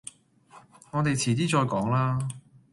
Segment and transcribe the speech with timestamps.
[0.89, 2.27] 我哋遲啲再講啦